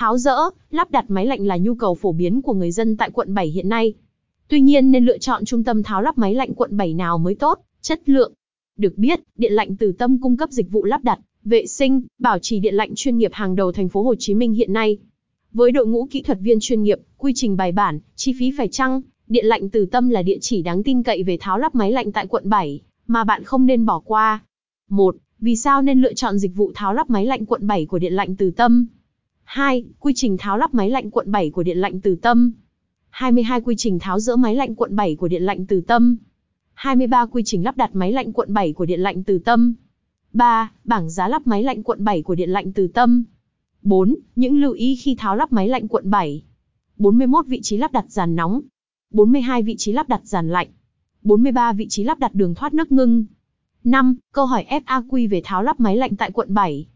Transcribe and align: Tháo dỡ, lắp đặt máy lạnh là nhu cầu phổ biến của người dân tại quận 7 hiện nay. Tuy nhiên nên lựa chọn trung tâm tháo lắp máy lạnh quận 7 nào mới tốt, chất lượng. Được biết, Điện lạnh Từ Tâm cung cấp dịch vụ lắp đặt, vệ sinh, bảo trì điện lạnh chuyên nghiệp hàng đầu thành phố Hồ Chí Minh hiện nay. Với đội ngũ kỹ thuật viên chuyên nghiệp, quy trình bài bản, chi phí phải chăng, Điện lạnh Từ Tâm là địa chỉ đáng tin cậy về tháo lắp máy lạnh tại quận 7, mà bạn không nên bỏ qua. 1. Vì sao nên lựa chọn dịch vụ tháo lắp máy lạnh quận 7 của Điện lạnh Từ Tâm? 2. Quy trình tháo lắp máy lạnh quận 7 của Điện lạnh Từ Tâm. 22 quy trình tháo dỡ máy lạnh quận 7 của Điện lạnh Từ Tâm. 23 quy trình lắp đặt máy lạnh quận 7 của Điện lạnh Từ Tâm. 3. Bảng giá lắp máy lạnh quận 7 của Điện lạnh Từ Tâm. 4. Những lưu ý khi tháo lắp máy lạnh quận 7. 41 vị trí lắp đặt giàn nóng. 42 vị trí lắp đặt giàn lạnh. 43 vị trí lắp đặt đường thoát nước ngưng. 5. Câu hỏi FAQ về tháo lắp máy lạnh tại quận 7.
Tháo 0.00 0.18
dỡ, 0.18 0.36
lắp 0.70 0.90
đặt 0.90 1.04
máy 1.08 1.26
lạnh 1.26 1.46
là 1.46 1.56
nhu 1.56 1.74
cầu 1.74 1.94
phổ 1.94 2.12
biến 2.12 2.42
của 2.42 2.54
người 2.54 2.70
dân 2.70 2.96
tại 2.96 3.10
quận 3.10 3.34
7 3.34 3.46
hiện 3.46 3.68
nay. 3.68 3.94
Tuy 4.48 4.60
nhiên 4.60 4.90
nên 4.90 5.04
lựa 5.04 5.18
chọn 5.18 5.44
trung 5.44 5.64
tâm 5.64 5.82
tháo 5.82 6.02
lắp 6.02 6.18
máy 6.18 6.34
lạnh 6.34 6.54
quận 6.54 6.76
7 6.76 6.94
nào 6.94 7.18
mới 7.18 7.34
tốt, 7.34 7.58
chất 7.80 8.08
lượng. 8.08 8.32
Được 8.78 8.98
biết, 8.98 9.20
Điện 9.36 9.52
lạnh 9.52 9.76
Từ 9.76 9.92
Tâm 9.92 10.18
cung 10.18 10.36
cấp 10.36 10.50
dịch 10.50 10.70
vụ 10.70 10.84
lắp 10.84 11.04
đặt, 11.04 11.18
vệ 11.44 11.66
sinh, 11.66 12.02
bảo 12.18 12.38
trì 12.38 12.58
điện 12.58 12.74
lạnh 12.74 12.90
chuyên 12.94 13.18
nghiệp 13.18 13.30
hàng 13.34 13.56
đầu 13.56 13.72
thành 13.72 13.88
phố 13.88 14.02
Hồ 14.02 14.14
Chí 14.18 14.34
Minh 14.34 14.52
hiện 14.52 14.72
nay. 14.72 14.98
Với 15.52 15.72
đội 15.72 15.86
ngũ 15.86 16.08
kỹ 16.10 16.22
thuật 16.22 16.38
viên 16.40 16.60
chuyên 16.60 16.82
nghiệp, 16.82 16.98
quy 17.18 17.32
trình 17.34 17.56
bài 17.56 17.72
bản, 17.72 18.00
chi 18.16 18.34
phí 18.38 18.52
phải 18.58 18.68
chăng, 18.68 19.02
Điện 19.28 19.46
lạnh 19.46 19.70
Từ 19.70 19.86
Tâm 19.86 20.08
là 20.08 20.22
địa 20.22 20.38
chỉ 20.40 20.62
đáng 20.62 20.82
tin 20.82 21.02
cậy 21.02 21.22
về 21.22 21.36
tháo 21.40 21.58
lắp 21.58 21.74
máy 21.74 21.92
lạnh 21.92 22.12
tại 22.12 22.26
quận 22.26 22.48
7, 22.48 22.80
mà 23.06 23.24
bạn 23.24 23.44
không 23.44 23.66
nên 23.66 23.86
bỏ 23.86 24.02
qua. 24.04 24.42
1. 24.88 25.16
Vì 25.38 25.56
sao 25.56 25.82
nên 25.82 26.00
lựa 26.00 26.14
chọn 26.14 26.38
dịch 26.38 26.56
vụ 26.56 26.72
tháo 26.74 26.94
lắp 26.94 27.10
máy 27.10 27.26
lạnh 27.26 27.46
quận 27.46 27.66
7 27.66 27.86
của 27.86 27.98
Điện 27.98 28.12
lạnh 28.12 28.36
Từ 28.36 28.50
Tâm? 28.50 28.86
2. 29.50 29.84
Quy 29.98 30.12
trình 30.16 30.36
tháo 30.36 30.58
lắp 30.58 30.74
máy 30.74 30.90
lạnh 30.90 31.10
quận 31.10 31.32
7 31.32 31.50
của 31.50 31.62
Điện 31.62 31.78
lạnh 31.78 32.00
Từ 32.00 32.14
Tâm. 32.14 32.52
22 33.10 33.60
quy 33.60 33.74
trình 33.78 33.98
tháo 33.98 34.20
dỡ 34.20 34.36
máy 34.36 34.54
lạnh 34.54 34.74
quận 34.74 34.96
7 34.96 35.16
của 35.16 35.28
Điện 35.28 35.42
lạnh 35.42 35.66
Từ 35.66 35.80
Tâm. 35.80 36.16
23 36.74 37.26
quy 37.26 37.42
trình 37.46 37.64
lắp 37.64 37.76
đặt 37.76 37.90
máy 37.92 38.12
lạnh 38.12 38.32
quận 38.32 38.54
7 38.54 38.72
của 38.72 38.84
Điện 38.84 39.00
lạnh 39.00 39.24
Từ 39.24 39.38
Tâm. 39.38 39.74
3. 40.32 40.72
Bảng 40.84 41.10
giá 41.10 41.28
lắp 41.28 41.46
máy 41.46 41.62
lạnh 41.62 41.82
quận 41.82 42.04
7 42.04 42.22
của 42.22 42.34
Điện 42.34 42.50
lạnh 42.50 42.72
Từ 42.72 42.88
Tâm. 42.88 43.24
4. 43.82 44.16
Những 44.36 44.60
lưu 44.60 44.72
ý 44.72 44.96
khi 44.96 45.14
tháo 45.18 45.36
lắp 45.36 45.52
máy 45.52 45.68
lạnh 45.68 45.88
quận 45.88 46.10
7. 46.10 46.42
41 46.96 47.46
vị 47.46 47.60
trí 47.62 47.76
lắp 47.76 47.92
đặt 47.92 48.04
giàn 48.08 48.36
nóng. 48.36 48.60
42 49.10 49.62
vị 49.62 49.74
trí 49.78 49.92
lắp 49.92 50.08
đặt 50.08 50.20
giàn 50.24 50.48
lạnh. 50.50 50.68
43 51.22 51.72
vị 51.72 51.86
trí 51.88 52.04
lắp 52.04 52.18
đặt 52.18 52.34
đường 52.34 52.54
thoát 52.54 52.74
nước 52.74 52.92
ngưng. 52.92 53.24
5. 53.84 54.16
Câu 54.32 54.46
hỏi 54.46 54.66
FAQ 54.70 55.28
về 55.30 55.40
tháo 55.44 55.62
lắp 55.62 55.80
máy 55.80 55.96
lạnh 55.96 56.16
tại 56.16 56.30
quận 56.30 56.54
7. 56.54 56.86